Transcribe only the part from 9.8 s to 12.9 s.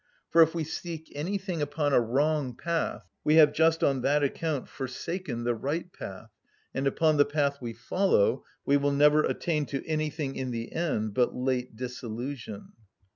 anything in the end but late disillusion.